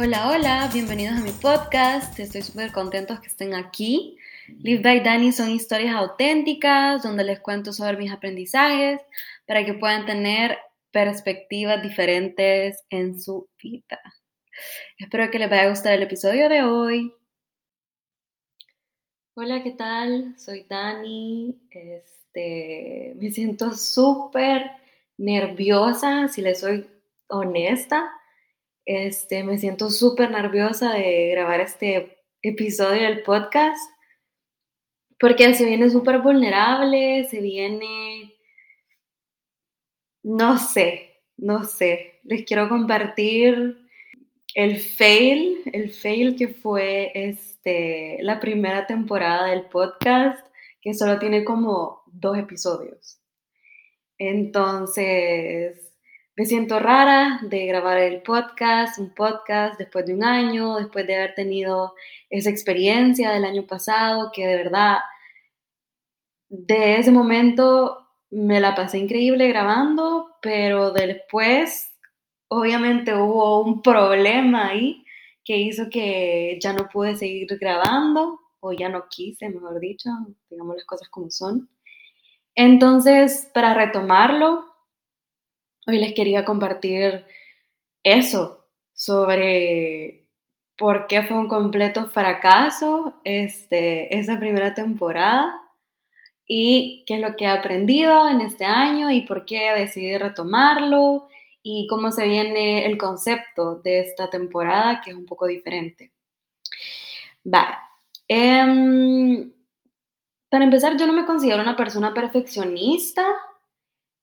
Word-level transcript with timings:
Hola, 0.00 0.30
hola, 0.30 0.70
bienvenidos 0.72 1.16
a 1.16 1.24
mi 1.24 1.32
podcast. 1.32 2.16
Estoy 2.20 2.42
súper 2.42 2.70
contentos 2.70 3.18
que 3.18 3.26
estén 3.26 3.52
aquí. 3.52 4.16
Live 4.60 4.80
by 4.80 5.02
Dani 5.02 5.32
son 5.32 5.50
historias 5.50 5.92
auténticas 5.92 7.02
donde 7.02 7.24
les 7.24 7.40
cuento 7.40 7.72
sobre 7.72 7.96
mis 7.96 8.12
aprendizajes 8.12 9.00
para 9.44 9.64
que 9.64 9.74
puedan 9.74 10.06
tener 10.06 10.56
perspectivas 10.92 11.82
diferentes 11.82 12.84
en 12.90 13.20
su 13.20 13.48
vida. 13.60 13.98
Espero 14.98 15.32
que 15.32 15.40
les 15.40 15.50
vaya 15.50 15.64
a 15.64 15.70
gustar 15.70 15.94
el 15.94 16.04
episodio 16.04 16.48
de 16.48 16.62
hoy. 16.62 17.12
Hola, 19.34 19.64
¿qué 19.64 19.72
tal? 19.72 20.38
Soy 20.38 20.64
Dani. 20.70 21.60
Este, 21.72 23.14
me 23.16 23.32
siento 23.32 23.74
súper 23.74 24.70
nerviosa, 25.16 26.28
si 26.28 26.40
les 26.40 26.60
soy 26.60 26.88
honesta 27.26 28.12
este, 28.88 29.44
me 29.44 29.58
siento 29.58 29.90
súper 29.90 30.30
nerviosa 30.30 30.94
de 30.94 31.28
grabar 31.32 31.60
este 31.60 32.24
episodio 32.40 33.02
del 33.02 33.22
podcast 33.22 33.78
porque 35.20 35.52
se 35.52 35.66
viene 35.66 35.90
súper 35.90 36.20
vulnerable, 36.20 37.26
se 37.28 37.42
viene, 37.42 38.32
no 40.22 40.56
sé, 40.56 41.20
no 41.36 41.64
sé, 41.64 42.20
les 42.22 42.46
quiero 42.46 42.70
compartir 42.70 43.76
el 44.54 44.78
fail, 44.78 45.60
el 45.70 45.90
fail 45.92 46.34
que 46.34 46.48
fue 46.48 47.12
este, 47.14 48.16
la 48.22 48.40
primera 48.40 48.86
temporada 48.86 49.48
del 49.48 49.66
podcast, 49.66 50.46
que 50.80 50.94
solo 50.94 51.18
tiene 51.18 51.44
como 51.44 52.04
dos 52.06 52.38
episodios. 52.38 53.20
Entonces, 54.16 55.87
me 56.38 56.46
siento 56.46 56.78
rara 56.78 57.40
de 57.42 57.66
grabar 57.66 57.98
el 57.98 58.22
podcast, 58.22 58.96
un 59.00 59.12
podcast 59.12 59.76
después 59.76 60.06
de 60.06 60.14
un 60.14 60.22
año, 60.22 60.76
después 60.76 61.04
de 61.04 61.16
haber 61.16 61.34
tenido 61.34 61.94
esa 62.30 62.48
experiencia 62.48 63.32
del 63.32 63.44
año 63.44 63.66
pasado, 63.66 64.30
que 64.32 64.46
de 64.46 64.56
verdad, 64.56 64.98
de 66.48 66.98
ese 66.98 67.10
momento 67.10 68.06
me 68.30 68.60
la 68.60 68.76
pasé 68.76 68.98
increíble 68.98 69.48
grabando, 69.48 70.36
pero 70.40 70.92
después, 70.92 71.92
obviamente 72.46 73.12
hubo 73.14 73.60
un 73.64 73.82
problema 73.82 74.68
ahí 74.68 75.04
que 75.44 75.56
hizo 75.56 75.90
que 75.90 76.56
ya 76.62 76.72
no 76.72 76.88
pude 76.88 77.16
seguir 77.16 77.48
grabando, 77.58 78.38
o 78.60 78.72
ya 78.72 78.88
no 78.88 79.06
quise, 79.10 79.48
mejor 79.48 79.80
dicho, 79.80 80.08
digamos 80.48 80.76
las 80.76 80.86
cosas 80.86 81.08
como 81.08 81.32
son. 81.32 81.68
Entonces, 82.54 83.50
para 83.52 83.74
retomarlo, 83.74 84.67
Hoy 85.88 85.96
les 85.96 86.12
quería 86.12 86.44
compartir 86.44 87.24
eso 88.02 88.66
sobre 88.92 90.26
por 90.76 91.06
qué 91.06 91.22
fue 91.22 91.38
un 91.38 91.48
completo 91.48 92.10
fracaso 92.10 93.14
este, 93.24 94.14
esa 94.18 94.38
primera 94.38 94.74
temporada 94.74 95.58
y 96.46 97.04
qué 97.06 97.14
es 97.14 97.20
lo 97.22 97.36
que 97.36 97.46
he 97.46 97.48
aprendido 97.48 98.28
en 98.28 98.42
este 98.42 98.66
año 98.66 99.10
y 99.10 99.22
por 99.22 99.46
qué 99.46 99.72
decidí 99.78 100.18
retomarlo 100.18 101.28
y 101.62 101.86
cómo 101.86 102.12
se 102.12 102.26
viene 102.28 102.84
el 102.84 102.98
concepto 102.98 103.76
de 103.76 104.00
esta 104.00 104.28
temporada 104.28 105.00
que 105.00 105.12
es 105.12 105.16
un 105.16 105.24
poco 105.24 105.46
diferente. 105.46 106.12
Vale. 107.44 107.76
Em, 108.28 109.50
para 110.50 110.64
empezar, 110.64 110.98
yo 110.98 111.06
no 111.06 111.14
me 111.14 111.24
considero 111.24 111.62
una 111.62 111.76
persona 111.76 112.12
perfeccionista 112.12 113.24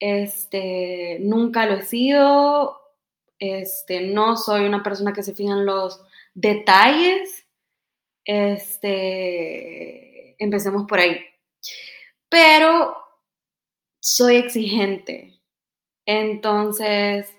este, 0.00 1.18
nunca 1.20 1.66
lo 1.66 1.74
he 1.74 1.82
sido. 1.82 2.80
Este, 3.38 4.00
no 4.00 4.36
soy 4.36 4.64
una 4.64 4.82
persona 4.82 5.12
que 5.12 5.22
se 5.22 5.34
fija 5.34 5.52
en 5.52 5.66
los 5.66 6.02
detalles. 6.34 7.46
Este, 8.24 9.22
empecemos 10.42 10.86
por 10.86 10.98
ahí. 10.98 11.20
Pero 12.28 12.96
soy 14.00 14.36
exigente. 14.36 15.40
Entonces, 16.06 17.32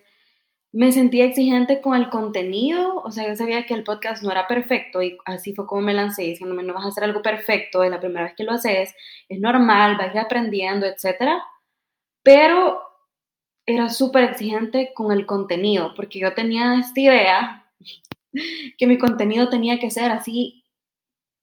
me 0.73 0.91
sentía 0.91 1.25
exigente 1.25 1.81
con 1.81 1.95
el 1.95 2.09
contenido, 2.09 2.97
o 2.97 3.11
sea, 3.11 3.27
yo 3.27 3.35
sabía 3.35 3.65
que 3.65 3.73
el 3.73 3.83
podcast 3.83 4.21
no 4.21 4.31
era 4.31 4.47
perfecto 4.47 5.01
y 5.01 5.17
así 5.25 5.55
fue 5.55 5.65
como 5.65 5.81
me 5.81 5.93
lancé 5.93 6.23
diciéndome, 6.23 6.63
no 6.63 6.73
vas 6.73 6.85
a 6.85 6.89
hacer 6.89 7.05
algo 7.05 7.21
perfecto, 7.21 7.83
es 7.83 7.89
la 7.89 8.01
primera 8.01 8.25
vez 8.25 8.35
que 8.35 8.43
lo 8.43 8.51
haces, 8.51 8.93
es 9.29 9.39
normal, 9.39 9.97
vas 9.97 10.15
aprendiendo, 10.15 10.85
etcétera 10.85 11.41
pero 12.27 12.81
era 13.65 13.88
súper 13.88 14.25
exigente 14.25 14.91
con 14.93 15.13
el 15.13 15.25
contenido, 15.25 15.93
porque 15.95 16.19
yo 16.19 16.33
tenía 16.33 16.77
esta 16.77 16.99
idea 16.99 17.65
que 18.77 18.85
mi 18.85 18.97
contenido 18.97 19.47
tenía 19.47 19.79
que 19.79 19.89
ser 19.89 20.11
así 20.11 20.65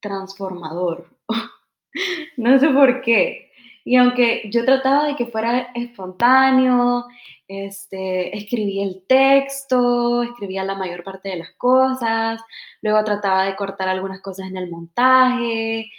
transformador. 0.00 1.09
no 2.37 2.59
sé 2.59 2.69
por 2.69 3.00
qué. 3.00 3.50
Y 3.83 3.97
aunque 3.97 4.50
yo 4.53 4.67
trataba 4.67 5.06
de 5.06 5.17
que 5.17 5.25
fuera 5.25 5.71
espontáneo, 5.75 7.06
este, 7.49 8.37
escribía 8.37 8.84
el 8.84 9.06
texto, 9.09 10.22
escribía 10.22 10.65
la 10.65 10.75
mayor 10.75 11.03
parte 11.03 11.31
de 11.31 11.37
las 11.37 11.53
cosas, 11.56 12.43
luego 12.83 13.03
trataba 13.05 13.45
de 13.45 13.56
cortar 13.56 13.89
algunas 13.89 14.21
cosas 14.21 14.49
en 14.49 14.59
el 14.59 14.71
montaje, 14.71 15.91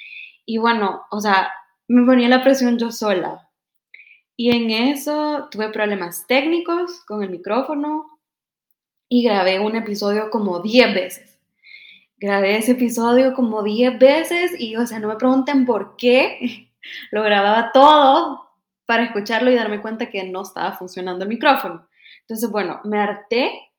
y 0.46 0.58
bueno, 0.60 1.06
o 1.10 1.22
sea, 1.22 1.52
me 1.88 2.06
ponía 2.06 2.30
la 2.30 2.44
presión 2.44 2.78
yo 2.78 2.92
sola, 2.92 3.45
y 4.38 4.52
en 4.56 4.70
eso 4.70 5.48
tuve 5.50 5.70
problemas 5.70 6.28
técnicos 6.28 7.02
con 7.06 7.24
el 7.24 7.30
micrófono 7.30 8.20
y 9.08 9.24
grabé 9.24 9.60
un 9.60 9.76
episodio 9.76 10.30
como 10.30 10.60
10 10.60 10.94
veces. 10.94 11.40
Grabé 12.18 12.58
ese 12.58 12.74
episodio 12.74 13.34
como 13.34 13.64
10 13.64 14.00
veces 14.00 14.52
y, 14.60 14.76
o 14.76 14.86
sea, 14.88 15.00
no 15.00 15.08
me 15.08 15.16
pregunten 15.16 15.66
por 15.66 15.96
qué. 15.96 16.72
Lo 17.12 17.24
grababa 17.24 17.72
todo 17.72 18.50
para 18.86 19.04
escucharlo 19.04 19.52
y 19.52 19.56
darme 19.56 19.82
cuenta 19.82 20.10
que 20.10 20.24
no 20.24 20.44
estaba 20.44 20.74
funcionando 20.74 21.24
el 21.24 21.30
micrófono. 21.30 21.88
Entonces, 22.22 22.50
bueno, 22.50 22.82
me 22.84 23.00
harté 23.00 23.72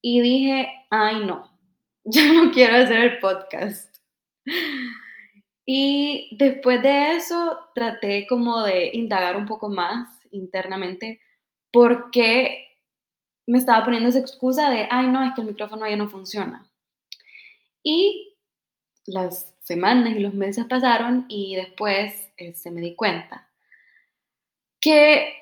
y 0.00 0.20
dije, 0.20 0.68
ay 0.90 1.24
no, 1.24 1.50
yo 2.04 2.32
no 2.32 2.52
quiero 2.52 2.76
hacer 2.76 2.98
el 3.00 3.18
podcast. 3.18 3.96
Y 5.64 6.36
después 6.38 6.82
de 6.82 7.16
eso 7.16 7.58
traté 7.74 8.26
como 8.26 8.62
de 8.62 8.90
indagar 8.92 9.36
un 9.36 9.46
poco 9.46 9.68
más 9.68 10.20
internamente 10.30 11.20
por 11.70 12.10
qué 12.10 12.68
me 13.46 13.58
estaba 13.58 13.84
poniendo 13.84 14.08
esa 14.08 14.18
excusa 14.18 14.70
de, 14.70 14.88
ay 14.90 15.06
no, 15.08 15.22
es 15.24 15.34
que 15.34 15.40
el 15.42 15.48
micrófono 15.48 15.88
ya 15.88 15.96
no 15.96 16.08
funciona. 16.08 16.68
Y 17.82 18.36
las 19.06 19.54
semanas 19.60 20.14
y 20.16 20.20
los 20.20 20.34
meses 20.34 20.64
pasaron 20.66 21.26
y 21.28 21.56
después 21.56 22.12
se 22.36 22.48
este, 22.48 22.70
me 22.70 22.80
di 22.80 22.94
cuenta 22.94 23.48
que 24.80 25.34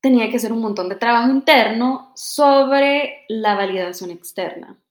tenía 0.00 0.28
que 0.28 0.36
hacer 0.36 0.52
un 0.52 0.60
montón 0.60 0.88
de 0.88 0.96
trabajo 0.96 1.30
interno 1.30 2.12
sobre 2.16 3.24
la 3.28 3.54
validación 3.54 4.10
externa. 4.10 4.81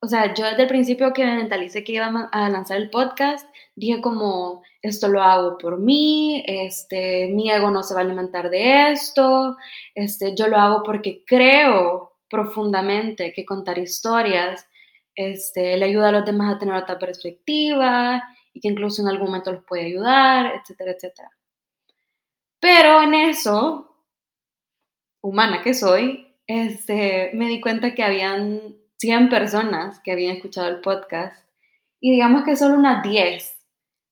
O 0.00 0.06
sea, 0.06 0.32
yo 0.34 0.44
desde 0.44 0.62
el 0.62 0.68
principio 0.68 1.12
que 1.12 1.24
me 1.24 1.36
mentalicé 1.36 1.82
que 1.82 1.92
iba 1.92 2.06
a 2.06 2.48
lanzar 2.50 2.76
el 2.76 2.90
podcast, 2.90 3.48
dije 3.74 4.00
como, 4.00 4.62
esto 4.80 5.08
lo 5.08 5.22
hago 5.22 5.58
por 5.58 5.78
mí, 5.78 6.44
este, 6.46 7.28
mi 7.28 7.50
ego 7.50 7.70
no 7.70 7.82
se 7.82 7.94
va 7.94 8.00
a 8.00 8.04
alimentar 8.04 8.48
de 8.48 8.92
esto, 8.92 9.56
este, 9.94 10.36
yo 10.36 10.46
lo 10.46 10.56
hago 10.56 10.82
porque 10.84 11.24
creo 11.26 12.16
profundamente 12.28 13.32
que 13.32 13.44
contar 13.44 13.78
historias 13.78 14.68
este, 15.14 15.76
le 15.76 15.86
ayuda 15.86 16.10
a 16.10 16.12
los 16.12 16.24
demás 16.24 16.54
a 16.54 16.58
tener 16.60 16.76
otra 16.76 16.98
perspectiva 16.98 18.22
y 18.52 18.60
que 18.60 18.68
incluso 18.68 19.02
en 19.02 19.08
algún 19.08 19.26
momento 19.26 19.52
los 19.52 19.64
puede 19.64 19.86
ayudar, 19.86 20.52
etcétera, 20.54 20.92
etcétera. 20.92 21.30
Pero 22.60 23.02
en 23.02 23.14
eso, 23.14 23.96
humana 25.20 25.60
que 25.62 25.74
soy, 25.74 26.36
este, 26.46 27.30
me 27.34 27.48
di 27.48 27.60
cuenta 27.60 27.94
que 27.94 28.04
habían 28.04 28.76
100 28.98 29.28
personas 29.28 30.00
que 30.00 30.12
habían 30.12 30.36
escuchado 30.36 30.68
el 30.68 30.80
podcast 30.80 31.36
y 32.00 32.12
digamos 32.12 32.44
que 32.44 32.56
solo 32.56 32.74
unas 32.74 33.02
10 33.02 33.56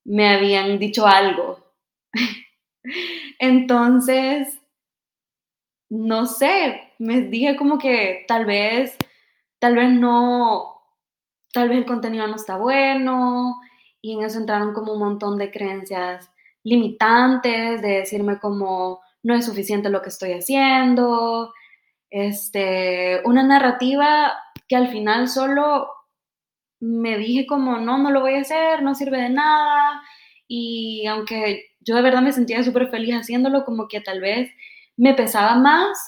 me 0.05 0.29
habían 0.31 0.79
dicho 0.79 1.07
algo. 1.07 1.59
Entonces, 3.39 4.61
no 5.91 6.27
sé, 6.27 6.93
me 6.99 7.23
dije 7.23 7.57
como 7.57 7.79
que 7.79 8.25
tal 8.29 8.45
vez, 8.47 8.97
tal 9.59 9.77
vez 9.77 9.91
no, 9.91 10.81
tal 11.53 11.69
vez 11.69 11.79
el 11.79 11.87
contenido 11.87 12.27
no 12.27 12.37
está 12.37 12.57
bueno 12.57 13.57
y 14.01 14.15
en 14.15 14.25
eso 14.25 14.39
entraron 14.39 14.73
como 14.73 14.93
un 14.93 15.01
montón 15.01 15.39
de 15.39 15.51
creencias 15.51 16.31
limitantes, 16.63 17.83
de 17.83 17.89
decirme 17.89 18.39
como 18.39 19.01
no 19.23 19.35
es 19.35 19.45
suficiente 19.45 19.91
lo 19.91 20.03
que 20.03 20.09
estoy 20.09 20.33
haciendo, 20.33 21.53
este, 22.11 23.21
una 23.25 23.43
narrativa 23.43 24.33
que 24.69 24.77
al 24.77 24.89
final 24.89 25.29
solo 25.29 25.89
me 26.81 27.17
dije 27.19 27.47
como, 27.47 27.79
no, 27.79 27.99
no 27.99 28.11
lo 28.11 28.21
voy 28.21 28.35
a 28.35 28.41
hacer, 28.41 28.83
no 28.83 28.95
sirve 28.95 29.21
de 29.21 29.31
nada. 29.31 30.03
Y 30.49 31.07
aunque 31.07 31.65
yo 31.81 31.97
de 31.97 32.03
verdad 32.03 32.23
me 32.23 32.33
sentía 32.33 32.63
súper 32.63 32.89
feliz 32.91 33.15
haciéndolo, 33.15 33.65
como 33.65 33.89
que 33.89 34.01
tal 34.01 34.21
vez 34.21 34.51
me 34.97 35.15
pesaba 35.15 35.57
más 35.57 35.99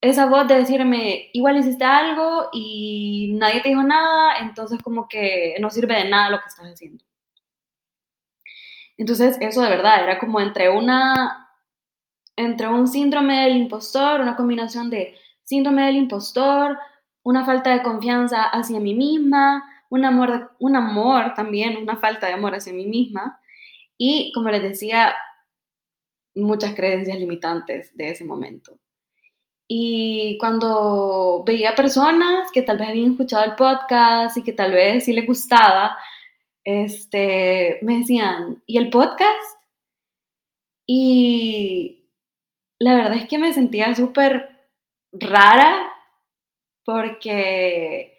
esa 0.00 0.26
voz 0.26 0.46
de 0.46 0.56
decirme, 0.56 1.30
igual 1.32 1.56
hiciste 1.56 1.84
algo 1.84 2.48
y 2.52 3.34
nadie 3.38 3.60
te 3.62 3.70
dijo 3.70 3.82
nada, 3.82 4.38
entonces 4.38 4.80
como 4.82 5.08
que 5.08 5.56
no 5.60 5.70
sirve 5.70 5.96
de 5.96 6.08
nada 6.08 6.30
lo 6.30 6.38
que 6.40 6.46
estás 6.48 6.66
haciendo. 6.66 7.04
Entonces 8.96 9.36
eso 9.40 9.62
de 9.62 9.70
verdad 9.70 10.02
era 10.02 10.18
como 10.18 10.40
entre 10.40 10.70
una, 10.70 11.48
entre 12.36 12.68
un 12.68 12.86
síndrome 12.86 13.44
del 13.44 13.56
impostor, 13.56 14.20
una 14.20 14.36
combinación 14.36 14.90
de 14.90 15.16
síndrome 15.44 15.86
del 15.86 15.96
impostor, 15.96 16.78
una 17.28 17.44
falta 17.44 17.74
de 17.74 17.82
confianza 17.82 18.44
hacia 18.44 18.80
mí 18.80 18.94
misma, 18.94 19.62
un 19.90 20.02
amor, 20.06 20.52
un 20.60 20.76
amor 20.76 21.34
también, 21.34 21.76
una 21.76 21.96
falta 21.98 22.26
de 22.26 22.32
amor 22.32 22.54
hacia 22.54 22.72
mí 22.72 22.86
misma 22.86 23.38
y 23.98 24.32
como 24.32 24.48
les 24.48 24.62
decía, 24.62 25.14
muchas 26.34 26.74
creencias 26.74 27.18
limitantes 27.18 27.94
de 27.94 28.12
ese 28.12 28.24
momento. 28.24 28.78
Y 29.68 30.38
cuando 30.40 31.44
veía 31.46 31.74
personas 31.74 32.50
que 32.50 32.62
tal 32.62 32.78
vez 32.78 32.88
habían 32.88 33.10
escuchado 33.10 33.44
el 33.44 33.56
podcast 33.56 34.38
y 34.38 34.42
que 34.42 34.54
tal 34.54 34.72
vez 34.72 35.04
sí 35.04 35.12
les 35.12 35.26
gustaba, 35.26 35.98
este, 36.64 37.78
me 37.82 37.98
decían, 37.98 38.62
¿y 38.64 38.78
el 38.78 38.88
podcast? 38.88 39.60
Y 40.86 42.08
la 42.78 42.94
verdad 42.94 43.18
es 43.18 43.28
que 43.28 43.36
me 43.36 43.52
sentía 43.52 43.94
súper 43.94 44.48
rara 45.12 45.92
porque, 46.88 48.18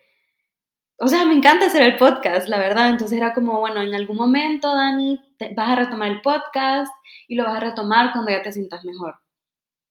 o 1.00 1.07
sea, 1.07 1.25
me 1.25 1.33
encanta 1.33 1.66
hacer 1.66 1.81
el 1.81 1.98
podcast, 1.98 2.48
la 2.48 2.60
verdad. 2.60 2.89
Entonces 2.89 3.18
era 3.18 3.33
como, 3.33 3.60
bueno, 3.60 3.81
en 3.81 3.95
algún 3.95 4.16
momento, 4.16 4.75
Dani, 4.75 5.19
vas 5.56 5.69
a 5.69 5.75
retomar 5.75 6.12
el 6.12 6.21
podcast 6.21 6.94
y 7.27 7.33
lo 7.33 7.45
vas 7.45 7.56
a 7.56 7.62
retomar 7.62 8.12
cuando 8.12 8.30
ya 8.30 8.44
te 8.44 8.51
sientas 8.51 8.86
mejor 8.86 9.16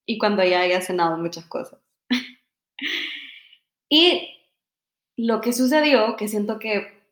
y 0.06 0.16
cuando 0.16 0.44
ya 0.44 0.60
haya 0.60 0.80
cenado 0.80 1.18
muchas 1.18 1.44
cosas. 1.46 1.80
y 3.88 4.46
lo 5.16 5.40
que 5.40 5.52
sucedió, 5.52 6.14
que 6.14 6.28
siento 6.28 6.60
que 6.60 7.02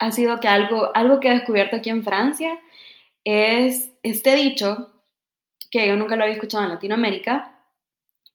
ha 0.00 0.12
sido 0.12 0.38
que 0.38 0.48
algo, 0.48 0.94
algo 0.94 1.18
que 1.18 1.28
he 1.28 1.34
descubierto 1.34 1.76
aquí 1.76 1.88
en 1.88 2.04
Francia, 2.04 2.60
es 3.24 3.90
este 4.02 4.34
dicho, 4.36 4.92
que 5.70 5.88
yo 5.88 5.96
nunca 5.96 6.16
lo 6.16 6.24
había 6.24 6.34
escuchado 6.34 6.64
en 6.64 6.72
Latinoamérica, 6.72 7.58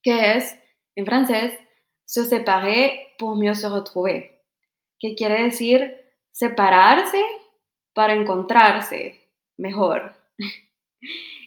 que 0.01 0.31
es, 0.31 0.59
en 0.99 1.05
francés, 1.05 1.53
se 2.05 2.25
séparer 2.25 3.13
pour 3.17 3.35
mieux 3.35 3.55
se 3.55 3.67
retrouver, 3.67 4.41
que 4.99 5.15
quiere 5.15 5.43
decir 5.43 5.95
separarse 6.31 7.21
para 7.93 8.13
encontrarse 8.13 9.19
mejor. 9.57 10.13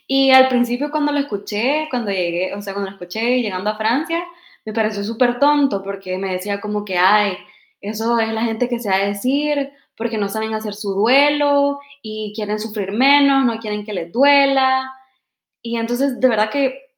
Y 0.08 0.30
al 0.30 0.48
principio 0.48 0.90
cuando 0.90 1.10
lo 1.10 1.20
escuché, 1.20 1.86
cuando 1.88 2.10
llegué, 2.10 2.54
o 2.54 2.60
sea, 2.60 2.74
cuando 2.74 2.90
lo 2.90 2.96
escuché 2.96 3.40
llegando 3.40 3.70
a 3.70 3.78
Francia, 3.78 4.22
me 4.64 4.72
pareció 4.74 5.02
súper 5.04 5.38
tonto 5.38 5.82
porque 5.82 6.18
me 6.18 6.32
decía 6.32 6.60
como 6.60 6.84
que, 6.84 6.98
ay, 6.98 7.38
eso 7.80 8.18
es 8.18 8.32
la 8.32 8.42
gente 8.42 8.68
que 8.68 8.78
se 8.78 8.90
va 8.90 8.96
a 8.96 9.06
decir 9.06 9.72
porque 9.96 10.18
no 10.18 10.28
saben 10.28 10.52
hacer 10.54 10.74
su 10.74 10.92
duelo 10.92 11.80
y 12.02 12.32
quieren 12.34 12.58
sufrir 12.58 12.92
menos, 12.92 13.44
no 13.44 13.58
quieren 13.58 13.84
que 13.84 13.92
les 13.92 14.12
duela. 14.12 14.92
Y 15.62 15.76
entonces, 15.76 16.20
de 16.20 16.28
verdad 16.28 16.50
que 16.50 16.91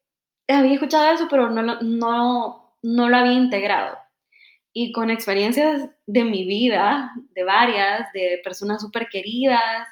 había 0.49 0.75
escuchado 0.75 1.13
eso, 1.13 1.27
pero 1.29 1.51
no, 1.51 1.81
no, 1.81 2.77
no 2.83 3.09
lo 3.09 3.17
había 3.17 3.33
integrado. 3.33 3.99
Y 4.73 4.93
con 4.93 5.11
experiencias 5.11 5.89
de 6.07 6.25
mi 6.25 6.45
vida, 6.47 7.13
de 7.35 7.45
varias, 7.45 8.13
de 8.13 8.41
personas 8.45 8.83
súper 8.83 9.09
queridas, 9.09 9.87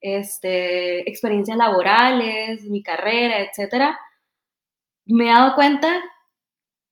este, 0.00 1.08
experiencias 1.08 1.56
laborales, 1.56 2.64
mi 2.64 2.82
carrera, 2.82 3.40
etcétera, 3.40 3.98
me 5.06 5.26
he 5.26 5.32
dado 5.32 5.54
cuenta 5.54 6.02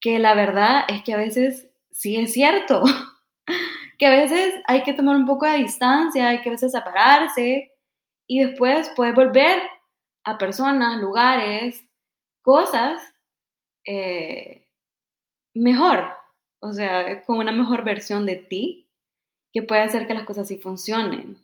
que 0.01 0.19
la 0.19 0.35
verdad 0.35 0.85
es 0.89 1.03
que 1.03 1.15
a 1.15 1.19
veces 1.19 1.69
sí 1.91 2.17
es 2.17 2.33
cierto, 2.33 2.83
que 3.99 4.07
a 4.07 4.11
veces 4.11 4.55
hay 4.67 4.83
que 4.83 4.95
tomar 4.95 5.17
un 5.17 5.27
poco 5.27 5.47
de 5.47 5.59
distancia, 5.59 6.29
hay 6.29 6.41
que 6.41 6.51
a 6.51 6.53
veces 6.53 6.73
separarse 6.73 7.73
y 8.27 8.45
después 8.45 8.93
puedes 8.97 9.15
volver 9.15 9.61
a 10.25 10.39
personas, 10.39 11.01
lugares, 11.01 11.85
cosas 12.43 13.03
eh, 13.87 14.67
mejor, 15.55 16.09
o 16.61 16.73
sea, 16.73 17.23
con 17.25 17.39
una 17.39 17.53
mejor 17.53 17.85
versión 17.85 18.27
de 18.27 18.37
ti 18.37 18.89
que 19.53 19.63
puede 19.63 19.83
hacer 19.83 20.07
que 20.07 20.15
las 20.15 20.25
cosas 20.25 20.49
sí 20.49 20.59
funcionen. 20.59 21.39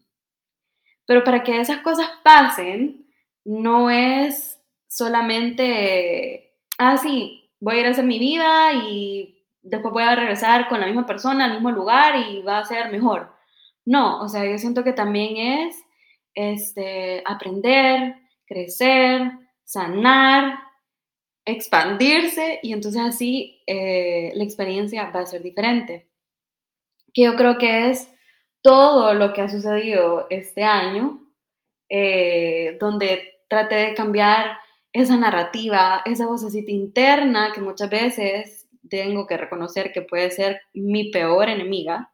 Pero 1.07 1.25
para 1.25 1.43
que 1.43 1.61
esas 1.61 1.79
cosas 1.79 2.09
pasen, 2.23 3.07
no 3.45 3.91
es 3.91 4.61
solamente, 4.89 6.55
ah, 6.79 6.97
sí, 6.97 7.51
voy 7.61 7.77
a 7.77 7.81
ir 7.81 7.87
a 7.87 7.91
hacer 7.91 8.05
mi 8.05 8.19
vida 8.19 8.73
y 8.73 9.45
después 9.63 9.93
voy 9.93 10.03
a 10.03 10.15
regresar 10.17 10.69
con 10.69 10.81
la 10.81 10.87
misma 10.87 11.07
persona 11.07 11.45
al 11.45 11.53
mismo 11.53 11.71
lugar 11.71 12.17
y 12.17 12.43
va 12.43 12.59
a 12.59 12.65
ser 12.65 12.91
mejor. 12.91 13.33
No, 13.85 14.21
o 14.23 14.29
sea, 14.29 14.45
yo 14.45 14.59
siento 14.59 14.83
que 14.85 14.93
también 14.93 15.37
es 15.37 15.85
este, 16.35 17.23
aprender, 17.25 18.17
crecer, 18.47 19.31
sanar, 19.65 20.66
expandirse 21.47 22.59
y 22.63 22.73
entonces 22.73 23.01
así 23.01 23.63
eh, 23.67 24.33
la 24.35 24.45
experiencia 24.45 25.11
va 25.11 25.21
a 25.21 25.27
ser 25.27 25.43
diferente. 25.43 26.09
Que 27.15 27.23
yo 27.23 27.37
creo 27.37 27.57
que 27.57 27.91
es 27.91 28.13
todo 28.61 29.15
lo 29.15 29.33
que 29.33 29.41
ha 29.41 29.49
sucedido 29.49 30.27
este 30.29 30.65
año, 30.65 31.21
eh, 31.89 32.77
donde 32.81 33.41
traté 33.49 33.77
de 33.77 33.95
cambiar 33.95 34.59
esa 34.93 35.17
narrativa, 35.17 36.03
esa 36.05 36.27
vocecita 36.27 36.73
interna 36.73 37.53
que 37.55 37.61
muchas 37.61 37.89
veces 37.89 38.69
tengo 38.91 39.27
que 39.27 39.37
reconocer 39.37 39.93
que 39.93 40.03
puede 40.03 40.31
ser 40.31 40.61
mi 40.75 41.11
peor 41.11 41.49
enemiga, 41.49 42.11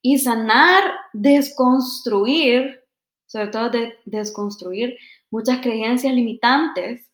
y 0.00 0.18
sanar, 0.18 0.84
desconstruir, 1.14 2.82
sobre 3.26 3.48
todo 3.48 3.70
de, 3.70 3.94
desconstruir 4.04 4.98
muchas 5.30 5.60
creencias 5.60 6.14
limitantes 6.14 7.10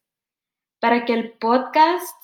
para 0.81 1.05
que 1.05 1.13
el 1.13 1.33
podcast 1.33 2.17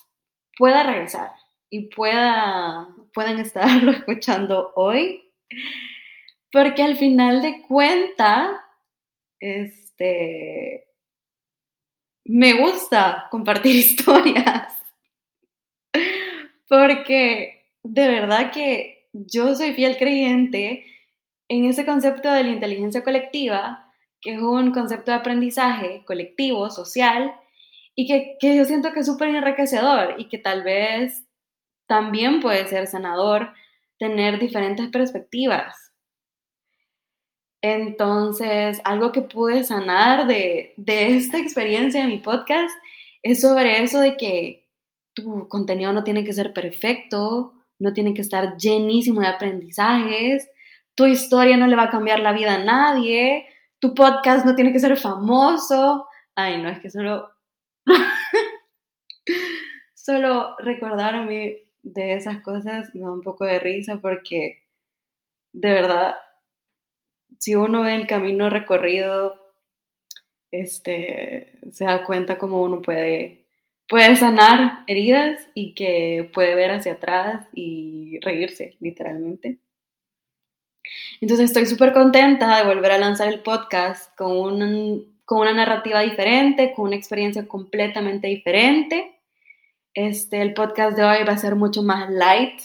pueda 0.57 0.83
regresar 0.83 1.33
y 1.71 1.89
pueda, 1.89 2.89
puedan 3.13 3.39
estarlo 3.39 3.91
escuchando 3.93 4.73
hoy 4.75 5.23
porque 6.57 6.83
al 6.83 6.97
final 6.97 7.43
de 7.43 7.63
cuenta, 7.69 8.65
este, 9.41 10.89
me 12.25 12.55
gusta 12.55 13.27
compartir 13.31 13.77
historias. 13.77 14.73
Porque 16.69 17.63
de 17.83 18.09
verdad 18.09 18.53
que 18.53 19.09
yo 19.13 19.55
soy 19.55 19.75
fiel 19.75 19.97
creyente 19.97 20.85
en 21.49 21.67
ese 21.67 21.85
concepto 21.85 22.33
de 22.33 22.45
la 22.45 22.51
inteligencia 22.51 23.05
colectiva, 23.05 23.93
que 24.21 24.35
es 24.35 24.41
un 24.41 24.73
concepto 24.73 25.11
de 25.11 25.19
aprendizaje 25.19 26.05
colectivo, 26.05 26.71
social, 26.71 27.35
y 27.97 28.07
que, 28.07 28.37
que 28.39 28.57
yo 28.57 28.65
siento 28.65 28.93
que 28.93 29.01
es 29.01 29.07
súper 29.07 29.29
enriquecedor 29.29 30.15
y 30.19 30.29
que 30.29 30.39
tal 30.39 30.63
vez 30.63 31.25
también 31.89 32.41
puede 32.41 32.67
ser 32.69 32.87
sanador 32.87 33.53
tener 33.99 34.39
diferentes 34.39 34.89
perspectivas 34.91 35.87
entonces, 37.69 38.81
algo 38.85 39.11
que 39.11 39.23
pude 39.23 39.65
sanar 39.65 40.29
de, 40.29 40.75
esta 40.87 41.39
experiencia 41.39 42.03
de 42.03 42.09
mi 42.09 42.19
podcast 42.19 42.73
es 43.23 43.41
sobre 43.41 43.83
eso 43.83 43.99
de 44.01 44.17
que 44.17 44.69
tu 45.15 45.49
contenido 45.49 45.93
no 45.93 46.05
tiene 46.05 46.23
que 46.25 46.33
ser 46.33 46.53
perfecto, 46.53 47.55
no 47.81 47.93
tiene 47.93 48.15
que 48.15 48.23
estar 48.23 48.57
llenísimo 48.57 49.21
de 49.21 49.27
aprendizajes, 49.27 50.49
tu 50.95 51.07
historia 51.07 51.57
no 51.57 51.67
le 51.67 51.75
va 51.75 51.85
a 51.85 51.91
cambiar 51.91 52.21
la 52.21 52.33
vida 52.33 52.55
a 52.55 52.65
nadie, 52.65 53.47
tu 53.81 53.95
podcast 53.95 54.47
no 54.47 54.55
tiene 54.55 54.73
que 54.73 54.79
ser 54.79 54.97
famoso. 54.97 56.07
Ay, 56.37 56.63
no, 56.63 56.69
es 56.69 56.79
que 56.79 56.91
solo... 56.91 57.31
solo 59.95 60.57
recordarme 60.59 61.63
de 61.83 62.15
esas 62.15 62.43
cosas 62.43 62.95
me 62.95 63.03
da 63.03 63.13
un 63.13 63.23
poco 63.23 63.45
de 63.45 63.59
risa 63.59 63.99
porque 64.01 64.63
de 65.53 65.73
verdad 65.73 66.17
si 67.39 67.55
uno 67.55 67.83
ve 67.83 67.95
el 67.95 68.07
camino 68.07 68.51
recorrido, 68.51 69.37
este, 70.51 71.59
se 71.73 71.85
da 71.85 72.05
cuenta 72.05 72.39
cómo 72.39 72.63
uno 72.63 72.83
puede, 72.83 73.47
puede 73.89 74.17
sanar 74.17 74.85
heridas 74.87 75.41
y 75.55 75.75
que 75.75 76.31
puede 76.33 76.55
ver 76.55 76.71
hacia 76.71 76.93
atrás 76.93 77.47
y 77.55 78.19
reírse, 78.21 78.77
literalmente. 78.81 79.59
Entonces 81.21 81.51
estoy 81.51 81.67
súper 81.67 81.93
contenta 81.93 82.59
de 82.59 82.65
volver 82.65 82.93
a 82.93 82.99
lanzar 82.99 83.29
el 83.29 83.41
podcast 83.41 84.15
con, 84.17 85.16
con 85.27 85.41
una 85.41 85.53
narrativa 85.53 86.01
diferente, 86.01 86.73
con 86.73 86.87
una 86.87 86.97
experiencia 86.97 87.47
completamente 87.47 88.29
diferente. 88.29 89.21
Este, 89.93 90.41
el 90.41 90.55
podcast 90.55 90.97
de 90.97 91.05
hoy 91.05 91.25
va 91.25 91.33
a 91.33 91.39
ser 91.39 91.57
mucho 91.57 91.83
más 91.83 92.09
light. 92.09 92.61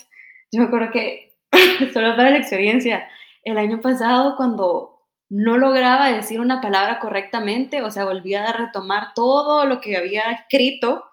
Yo 0.51 0.61
me 0.61 0.67
acuerdo 0.67 0.91
que, 0.91 1.33
solo 1.93 2.15
para 2.15 2.29
la 2.29 2.37
experiencia, 2.37 3.09
el 3.43 3.57
año 3.57 3.81
pasado 3.81 4.35
cuando 4.37 5.01
no 5.27 5.57
lograba 5.57 6.11
decir 6.11 6.39
una 6.39 6.61
palabra 6.61 6.99
correctamente, 6.99 7.81
o 7.81 7.89
sea, 7.89 8.05
volvía 8.05 8.45
a 8.45 8.53
retomar 8.53 9.13
todo 9.15 9.65
lo 9.65 9.81
que 9.81 9.97
había 9.97 10.29
escrito 10.31 11.05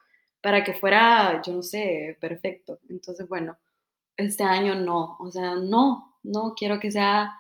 para 0.43 0.65
que 0.65 0.75
fuera, 0.75 1.41
yo 1.45 1.55
no 1.55 1.63
sé, 1.63 2.19
perfecto. 2.21 2.79
Entonces, 2.91 3.27
bueno, 3.27 3.57
este 4.17 4.45
año 4.45 4.75
no, 4.75 5.17
o 5.19 5.31
sea, 5.31 5.55
no, 5.55 6.19
no 6.23 6.55
quiero 6.55 6.79
que 6.79 6.91
sea 6.91 7.33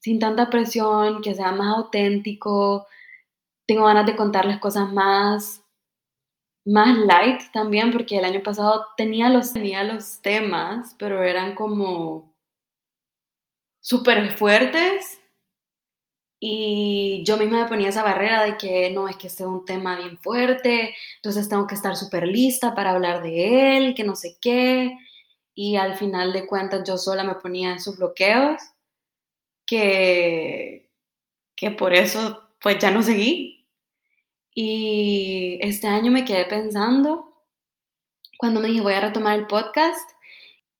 sin 0.00 0.18
tanta 0.18 0.50
presión, 0.50 1.22
que 1.22 1.34
sea 1.34 1.52
más 1.52 1.76
auténtico. 1.76 2.86
Tengo 3.66 3.86
ganas 3.86 4.06
de 4.06 4.16
contarles 4.16 4.58
cosas 4.58 4.92
más 4.92 5.62
más 6.66 6.98
light 6.98 7.42
también, 7.52 7.92
porque 7.92 8.18
el 8.18 8.24
año 8.24 8.42
pasado 8.42 8.86
tenía 8.96 9.28
los, 9.28 9.52
tenía 9.52 9.84
los 9.84 10.20
temas, 10.20 10.96
pero 10.98 11.22
eran 11.22 11.54
como 11.54 12.34
súper 13.80 14.36
fuertes 14.36 15.20
y 16.40 17.24
yo 17.24 17.36
misma 17.38 17.62
me 17.62 17.68
ponía 17.68 17.88
esa 17.88 18.02
barrera 18.02 18.44
de 18.44 18.56
que 18.58 18.90
no, 18.90 19.08
es 19.08 19.16
que 19.16 19.28
este 19.28 19.44
es 19.44 19.48
un 19.48 19.64
tema 19.64 19.96
bien 19.96 20.18
fuerte, 20.18 20.94
entonces 21.16 21.48
tengo 21.48 21.66
que 21.66 21.74
estar 21.74 21.96
súper 21.96 22.26
lista 22.26 22.74
para 22.74 22.90
hablar 22.90 23.22
de 23.22 23.76
él, 23.76 23.94
que 23.94 24.04
no 24.04 24.16
sé 24.16 24.36
qué. 24.40 24.96
Y 25.54 25.76
al 25.76 25.96
final 25.96 26.32
de 26.32 26.46
cuentas 26.46 26.82
yo 26.86 26.98
sola 26.98 27.24
me 27.24 27.36
ponía 27.36 27.74
esos 27.76 27.96
bloqueos 27.96 28.60
que, 29.66 30.90
que 31.56 31.70
por 31.70 31.94
eso 31.94 32.42
pues 32.60 32.78
ya 32.78 32.90
no 32.90 33.02
seguí. 33.02 33.55
Y 34.58 35.58
este 35.60 35.86
año 35.86 36.10
me 36.10 36.24
quedé 36.24 36.46
pensando, 36.46 37.30
cuando 38.38 38.58
me 38.58 38.68
dije 38.68 38.80
voy 38.80 38.94
a 38.94 39.00
retomar 39.02 39.38
el 39.38 39.46
podcast, 39.46 40.12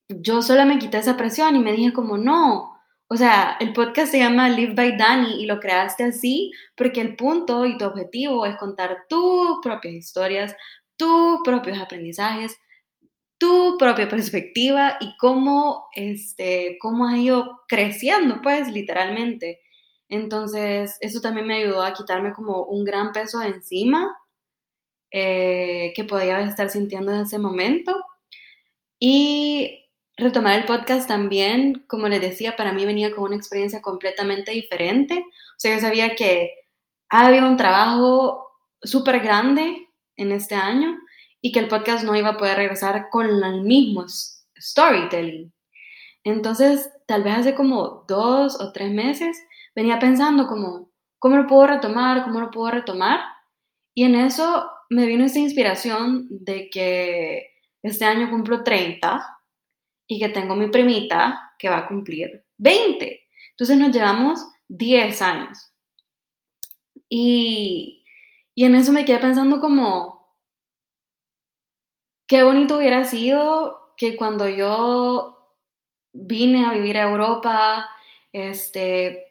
yo 0.09 0.41
sola 0.41 0.65
me 0.65 0.79
quité 0.79 0.97
esa 0.97 1.19
presión 1.19 1.57
y 1.57 1.59
me 1.59 1.73
dije 1.73 1.93
como 1.93 2.17
no, 2.17 2.75
o 3.09 3.17
sea, 3.19 3.59
el 3.61 3.75
podcast 3.75 4.13
se 4.13 4.19
llama 4.19 4.49
Live 4.49 4.73
by 4.73 4.97
Dani 4.97 5.43
y 5.43 5.47
lo 5.47 5.61
creaste 5.61 6.05
así 6.05 6.53
porque 6.75 7.03
el 7.03 7.17
punto 7.17 7.67
y 7.67 7.77
tu 7.77 7.85
objetivo 7.85 8.47
es 8.47 8.57
contar 8.57 9.05
tus 9.11 9.59
propias 9.63 9.93
historias, 9.93 10.57
tus 10.97 11.41
propios 11.45 11.79
aprendizajes, 11.79 12.59
tu 13.37 13.77
propia 13.79 14.09
perspectiva 14.09 14.97
y 15.01 15.15
cómo, 15.19 15.89
este, 15.95 16.79
cómo 16.81 17.07
has 17.09 17.19
ido 17.19 17.61
creciendo, 17.69 18.41
pues, 18.43 18.73
literalmente. 18.73 19.61
Entonces, 20.09 20.97
eso 21.01 21.21
también 21.21 21.47
me 21.47 21.57
ayudó 21.57 21.83
a 21.83 21.93
quitarme 21.93 22.33
como 22.33 22.63
un 22.65 22.85
gran 22.85 23.13
peso 23.13 23.41
de 23.41 23.49
encima 23.49 24.17
eh, 25.11 25.93
que 25.97 26.05
podía 26.05 26.41
estar 26.41 26.71
sintiendo 26.71 27.13
en 27.13 27.21
ese 27.23 27.39
momento. 27.39 27.95
Y 28.99 29.85
retomar 30.17 30.59
el 30.59 30.65
podcast 30.65 31.09
también, 31.09 31.85
como 31.89 32.09
les 32.09 32.21
decía, 32.21 32.57
para 32.57 32.73
mí 32.73 32.85
venía 32.87 33.15
con 33.15 33.25
una 33.25 33.37
experiencia 33.37 33.83
completamente 33.83 34.53
diferente. 34.53 35.19
O 35.19 35.59
sea, 35.59 35.75
yo 35.75 35.81
sabía 35.81 36.15
que 36.15 36.53
había 37.09 37.45
un 37.45 37.57
trabajo 37.57 38.47
súper 38.83 39.21
grande 39.21 39.89
en 40.17 40.33
este 40.33 40.55
año 40.55 40.97
y 41.41 41.53
que 41.53 41.61
el 41.61 41.69
podcast 41.69 42.05
no 42.05 42.17
iba 42.17 42.31
a 42.31 42.37
poder 42.37 42.57
regresar 42.57 43.09
con 43.11 43.27
el 43.27 43.63
mismo 43.63 44.07
storytelling. 44.59 45.53
Entonces, 46.25 46.91
tal 47.07 47.23
vez 47.23 47.39
hace 47.39 47.55
como 47.55 48.05
dos 48.09 48.61
o 48.61 48.73
tres 48.73 48.91
meses 48.91 49.39
venía 49.77 49.99
pensando 49.99 50.49
como, 50.49 50.91
¿cómo 51.19 51.37
lo 51.37 51.47
puedo 51.47 51.67
retomar? 51.67 52.25
¿Cómo 52.25 52.41
lo 52.41 52.51
puedo 52.51 52.71
retomar? 52.71 53.21
Y 53.95 54.05
en 54.05 54.15
eso 54.15 54.71
me 54.89 55.07
vino 55.07 55.25
esta 55.25 55.39
inspiración 55.39 56.27
de 56.31 56.71
que 56.71 57.51
este 57.83 58.05
año 58.07 58.31
cumplo 58.31 58.65
30 58.65 59.39
y 60.09 60.19
que 60.19 60.31
tengo 60.31 60.57
mi 60.57 60.69
primita 60.69 61.55
que 61.59 61.69
va 61.69 61.79
a 61.79 61.89
cumplir 61.89 62.45
20. 62.57 63.29
Entonces 63.51 63.77
nos 63.77 63.93
llevamos 63.93 64.47
10 64.69 65.23
años. 65.23 65.73
Y, 67.09 68.05
y 68.55 68.65
en 68.65 68.75
eso 68.75 68.93
me 68.93 69.05
quedé 69.05 69.19
pensando 69.19 69.61
como, 69.61 70.35
qué 72.27 72.43
bonito 72.43 72.79
hubiera 72.79 73.05
sido 73.05 73.93
que 73.97 74.17
cuando 74.17 74.49
yo 74.49 75.55
vine 76.13 76.65
a 76.67 76.73
vivir 76.73 76.97
a 76.99 77.11
Europa, 77.11 77.89
este, 78.33 79.26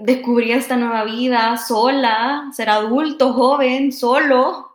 descubrí 0.00 0.52
esta 0.52 0.76
nueva 0.76 1.04
vida 1.04 1.56
sola, 1.56 2.48
ser 2.52 2.70
adulto, 2.70 3.32
joven, 3.32 3.92
solo, 3.92 4.74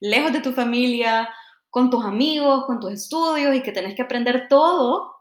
lejos 0.00 0.32
de 0.32 0.40
tu 0.40 0.52
familia, 0.52 1.28
con 1.70 1.90
tus 1.90 2.04
amigos, 2.04 2.66
con 2.66 2.78
tus 2.80 2.92
estudios 2.92 3.54
y 3.54 3.62
que 3.62 3.72
tenés 3.72 3.94
que 3.94 4.02
aprender 4.02 4.46
todo, 4.48 5.14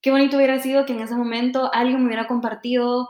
qué 0.00 0.10
bonito 0.10 0.36
hubiera 0.36 0.60
sido 0.60 0.86
que 0.86 0.92
en 0.92 1.00
ese 1.00 1.16
momento 1.16 1.70
alguien 1.72 2.00
me 2.00 2.06
hubiera 2.06 2.28
compartido 2.28 3.08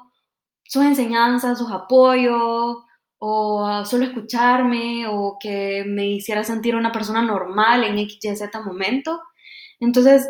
sus 0.65 0.85
enseñanzas, 0.85 1.59
sus 1.59 1.71
apoyos, 1.71 2.79
o 3.19 3.85
solo 3.85 4.05
escucharme, 4.05 5.07
o 5.09 5.37
que 5.41 5.85
me 5.87 6.07
hiciera 6.07 6.45
sentir 6.45 6.77
una 6.77 6.93
persona 6.93 7.21
normal 7.21 7.85
en 7.85 7.99
X, 7.99 8.19
Y, 8.23 8.37
Z 8.37 8.63
momento. 8.63 9.21
Entonces, 9.81 10.29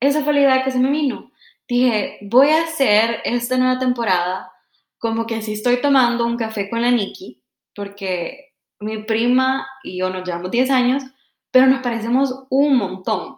esa 0.00 0.22
fue 0.22 0.34
la 0.34 0.40
idea 0.40 0.64
que 0.64 0.70
se 0.70 0.78
me 0.78 0.90
vino. 0.90 1.30
Dije, 1.68 2.18
voy 2.22 2.50
a 2.50 2.64
hacer 2.64 3.20
esta 3.24 3.56
nueva 3.56 3.78
temporada 3.78 4.52
como 4.98 5.26
que 5.26 5.42
si 5.42 5.54
estoy 5.54 5.80
tomando 5.80 6.26
un 6.26 6.36
café 6.36 6.70
con 6.70 6.82
la 6.82 6.90
Nikki, 6.90 7.42
porque 7.74 8.54
mi 8.80 9.02
prima 9.02 9.66
y 9.82 9.98
yo 9.98 10.10
nos 10.10 10.24
llevamos 10.24 10.50
10 10.50 10.70
años, 10.70 11.02
pero 11.50 11.66
nos 11.66 11.82
parecemos 11.82 12.46
un 12.50 12.76
montón. 12.76 13.36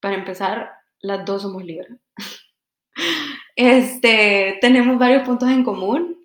Para 0.00 0.14
empezar, 0.14 0.70
las 1.00 1.24
dos 1.24 1.42
somos 1.42 1.64
libres. 1.64 1.90
este, 3.56 4.58
tenemos 4.60 4.98
varios 4.98 5.24
puntos 5.24 5.48
en 5.48 5.64
común. 5.64 6.16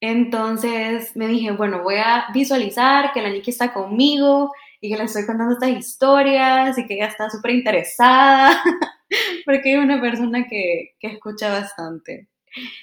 Entonces 0.00 1.16
me 1.16 1.26
dije, 1.26 1.52
bueno, 1.52 1.82
voy 1.82 1.96
a 1.96 2.26
visualizar 2.32 3.12
que 3.12 3.22
la 3.22 3.30
Nikki 3.30 3.50
está 3.50 3.72
conmigo 3.72 4.52
y 4.80 4.90
que 4.90 4.96
le 4.96 5.04
estoy 5.04 5.26
contando 5.26 5.54
estas 5.54 5.70
historias 5.70 6.76
y 6.78 6.86
que 6.86 6.94
ella 6.94 7.06
está 7.06 7.30
súper 7.30 7.52
interesada, 7.52 8.62
porque 9.46 9.74
es 9.74 9.78
una 9.78 10.00
persona 10.00 10.46
que, 10.48 10.94
que 11.00 11.08
escucha 11.08 11.50
bastante 11.52 12.28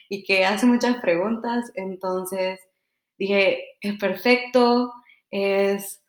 y 0.09 0.23
que 0.23 0.45
hace 0.45 0.65
muchas 0.65 0.97
preguntas. 0.97 1.71
Entonces 1.75 2.59
dije, 3.17 3.63
es 3.81 3.97
perfecto, 3.97 4.93
es 5.31 6.03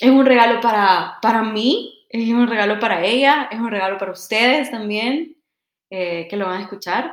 es 0.00 0.10
un 0.10 0.26
regalo 0.26 0.60
para, 0.60 1.18
para 1.22 1.42
mí, 1.42 2.06
es 2.08 2.30
un 2.30 2.48
regalo 2.48 2.78
para 2.78 3.04
ella, 3.04 3.48
es 3.50 3.58
un 3.58 3.70
regalo 3.70 3.98
para 3.98 4.12
ustedes 4.12 4.70
también, 4.70 5.36
eh, 5.90 6.26
que 6.28 6.36
lo 6.36 6.46
van 6.46 6.58
a 6.58 6.62
escuchar. 6.62 7.12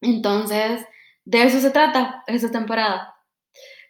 Entonces, 0.00 0.86
de 1.24 1.42
eso 1.42 1.60
se 1.60 1.70
trata 1.70 2.22
esta 2.26 2.50
temporada. 2.50 3.14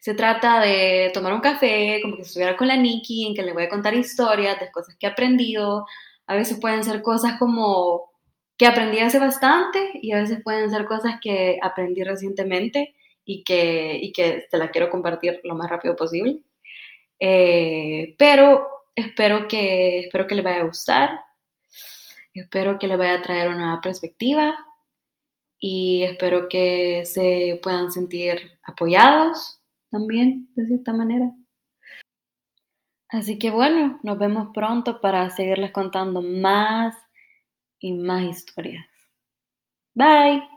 Se 0.00 0.14
trata 0.14 0.60
de 0.60 1.10
tomar 1.12 1.34
un 1.34 1.40
café, 1.40 2.00
como 2.02 2.16
que 2.16 2.22
estuviera 2.22 2.56
con 2.56 2.68
la 2.68 2.76
Nikki, 2.76 3.26
en 3.26 3.34
que 3.34 3.42
le 3.42 3.52
voy 3.52 3.64
a 3.64 3.68
contar 3.68 3.94
historias 3.94 4.58
de 4.60 4.70
cosas 4.70 4.96
que 4.98 5.06
he 5.06 5.10
aprendido. 5.10 5.86
A 6.26 6.34
veces 6.34 6.58
pueden 6.60 6.84
ser 6.84 7.02
cosas 7.02 7.38
como 7.38 8.10
que 8.56 8.66
aprendí 8.66 8.98
hace 8.98 9.18
bastante 9.18 9.90
y 9.94 10.12
a 10.12 10.20
veces 10.20 10.42
pueden 10.42 10.70
ser 10.70 10.86
cosas 10.86 11.16
que 11.22 11.58
aprendí 11.62 12.02
recientemente 12.02 12.94
y 13.24 13.44
que, 13.44 13.98
y 14.00 14.12
que 14.12 14.46
te 14.50 14.58
las 14.58 14.70
quiero 14.70 14.90
compartir 14.90 15.40
lo 15.44 15.54
más 15.54 15.68
rápido 15.68 15.94
posible. 15.96 16.38
Eh, 17.18 18.14
pero 18.18 18.66
espero 18.94 19.46
que, 19.48 20.00
espero 20.00 20.26
que 20.26 20.34
les 20.34 20.44
vaya 20.44 20.60
a 20.60 20.66
gustar, 20.66 21.20
espero 22.32 22.78
que 22.78 22.88
les 22.88 22.98
vaya 22.98 23.14
a 23.14 23.22
traer 23.22 23.48
una 23.48 23.80
perspectiva 23.82 24.56
y 25.58 26.02
espero 26.04 26.48
que 26.48 27.04
se 27.04 27.60
puedan 27.62 27.90
sentir 27.90 28.58
apoyados 28.62 29.60
también, 29.90 30.48
de 30.54 30.66
cierta 30.66 30.92
manera. 30.92 31.32
Así 33.08 33.38
que 33.38 33.50
bueno, 33.50 34.00
nos 34.02 34.18
vemos 34.18 34.48
pronto 34.52 35.00
para 35.00 35.30
seguirles 35.30 35.72
contando 35.72 36.22
más 36.22 36.96
y 37.80 37.92
más 37.92 38.24
historias. 38.24 38.86
Bye. 39.94 40.55